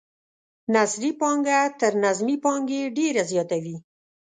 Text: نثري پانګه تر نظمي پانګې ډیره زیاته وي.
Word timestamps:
نثري 0.73 1.11
پانګه 1.19 1.59
تر 1.79 1.91
نظمي 2.03 2.35
پانګې 2.43 2.81
ډیره 2.97 3.23
زیاته 3.31 3.57
وي. 3.63 3.77